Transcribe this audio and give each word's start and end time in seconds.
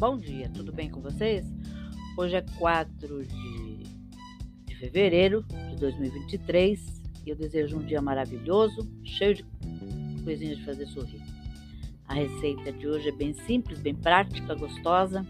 Bom 0.00 0.16
dia, 0.16 0.48
tudo 0.48 0.72
bem 0.72 0.88
com 0.88 1.02
vocês? 1.02 1.44
Hoje 2.16 2.34
é 2.34 2.40
4 2.58 3.22
de, 3.22 3.84
de 4.64 4.74
fevereiro 4.76 5.44
de 5.68 5.76
2023 5.76 7.02
e 7.26 7.28
eu 7.28 7.36
desejo 7.36 7.76
um 7.76 7.84
dia 7.84 8.00
maravilhoso, 8.00 8.90
cheio 9.04 9.34
de 9.34 9.44
coisinhas 10.24 10.56
de 10.56 10.64
fazer 10.64 10.86
sorrir. 10.86 11.20
A 12.08 12.14
receita 12.14 12.72
de 12.72 12.88
hoje 12.88 13.10
é 13.10 13.12
bem 13.12 13.34
simples, 13.44 13.78
bem 13.78 13.94
prática, 13.94 14.54
gostosa 14.54 15.22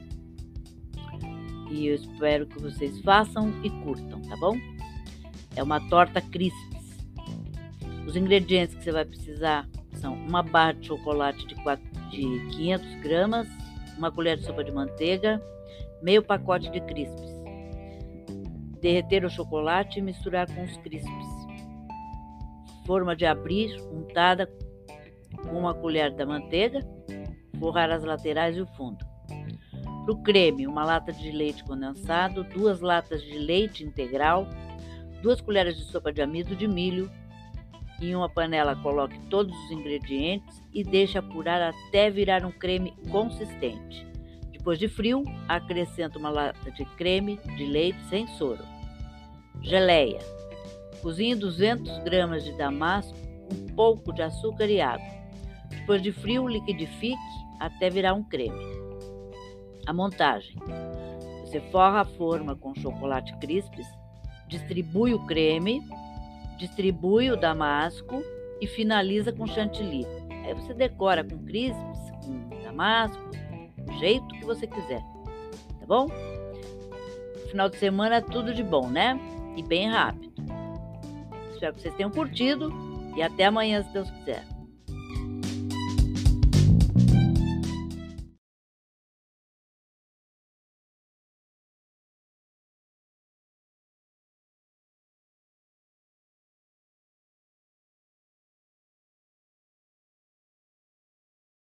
e 1.68 1.88
eu 1.88 1.96
espero 1.96 2.46
que 2.46 2.62
vocês 2.62 3.00
façam 3.00 3.52
e 3.64 3.70
curtam, 3.82 4.22
tá 4.22 4.36
bom? 4.36 4.56
É 5.56 5.64
uma 5.64 5.80
torta 5.88 6.20
crispes. 6.20 6.96
Os 8.06 8.14
ingredientes 8.14 8.76
que 8.76 8.84
você 8.84 8.92
vai 8.92 9.04
precisar 9.04 9.68
são 9.94 10.14
uma 10.14 10.44
barra 10.44 10.74
de 10.74 10.86
chocolate 10.86 11.44
de, 11.44 11.56
4, 11.56 11.84
de 12.12 12.20
500 12.52 12.94
gramas, 13.00 13.48
uma 14.00 14.10
colher 14.10 14.38
de 14.38 14.44
sopa 14.44 14.64
de 14.64 14.72
manteiga, 14.72 15.40
meio 16.02 16.22
pacote 16.22 16.70
de 16.70 16.80
crispes. 16.80 17.30
Derreter 18.80 19.26
o 19.26 19.30
chocolate 19.30 19.98
e 19.98 20.02
misturar 20.02 20.46
com 20.50 20.64
os 20.64 20.74
crispes. 20.78 21.26
Forma 22.86 23.14
de 23.14 23.26
abrir 23.26 23.78
untada 23.92 24.50
com 25.42 25.58
uma 25.58 25.74
colher 25.74 26.10
da 26.14 26.24
manteiga, 26.24 26.80
forrar 27.58 27.90
as 27.90 28.02
laterais 28.02 28.56
e 28.56 28.62
o 28.62 28.66
fundo. 28.68 29.04
Para 29.26 30.14
o 30.14 30.22
creme, 30.22 30.66
uma 30.66 30.82
lata 30.82 31.12
de 31.12 31.30
leite 31.30 31.62
condensado, 31.62 32.42
duas 32.42 32.80
latas 32.80 33.22
de 33.22 33.38
leite 33.38 33.84
integral, 33.84 34.48
duas 35.22 35.42
colheres 35.42 35.76
de 35.76 35.84
sopa 35.84 36.10
de 36.10 36.22
amido 36.22 36.56
de 36.56 36.66
milho. 36.66 37.10
Em 38.00 38.14
uma 38.14 38.28
panela, 38.28 38.74
coloque 38.76 39.18
todos 39.28 39.54
os 39.64 39.70
ingredientes 39.70 40.62
e 40.72 40.82
deixe 40.82 41.18
apurar 41.18 41.60
até 41.60 42.08
virar 42.08 42.44
um 42.46 42.50
creme 42.50 42.94
consistente. 43.10 44.06
Depois 44.50 44.78
de 44.78 44.88
frio, 44.88 45.22
acrescenta 45.46 46.18
uma 46.18 46.30
lata 46.30 46.70
de 46.70 46.84
creme 46.96 47.38
de 47.56 47.66
leite 47.66 47.98
sem 48.08 48.26
soro. 48.38 48.64
Geleia. 49.62 50.18
Cozinhe 51.02 51.34
200 51.34 51.98
gramas 51.98 52.44
de 52.44 52.56
damasco 52.56 53.16
um 53.52 53.74
pouco 53.74 54.12
de 54.12 54.22
açúcar 54.22 54.66
e 54.66 54.80
água. 54.80 55.06
Depois 55.68 56.02
de 56.02 56.12
frio, 56.12 56.48
liquidifique 56.48 57.16
até 57.58 57.90
virar 57.90 58.14
um 58.14 58.22
creme. 58.22 58.58
A 59.86 59.92
montagem. 59.92 60.56
Você 61.42 61.60
forra 61.70 62.00
a 62.00 62.04
forma 62.04 62.54
com 62.54 62.74
chocolate 62.74 63.36
crispes, 63.38 63.86
distribui 64.46 65.12
o 65.12 65.26
creme, 65.26 65.82
distribui 66.60 67.30
o 67.30 67.36
damasco 67.36 68.22
e 68.60 68.66
finaliza 68.66 69.32
com 69.32 69.46
chantilly. 69.46 70.06
Aí 70.44 70.54
você 70.54 70.74
decora 70.74 71.24
com 71.24 71.38
crispes, 71.44 71.98
com 72.22 72.62
damasco, 72.62 73.30
do 73.78 73.98
jeito 73.98 74.28
que 74.28 74.44
você 74.44 74.66
quiser. 74.66 75.00
Tá 75.80 75.86
bom? 75.86 76.08
Final 77.48 77.68
de 77.70 77.78
semana 77.78 78.16
é 78.16 78.20
tudo 78.20 78.54
de 78.54 78.62
bom, 78.62 78.88
né? 78.88 79.18
E 79.56 79.62
bem 79.62 79.88
rápido. 79.88 80.30
Espero 81.52 81.74
que 81.74 81.80
vocês 81.80 81.94
tenham 81.94 82.10
curtido 82.10 82.70
e 83.16 83.22
até 83.22 83.46
amanhã, 83.46 83.82
se 83.82 83.92
Deus 83.92 84.10
quiser. 84.10 84.44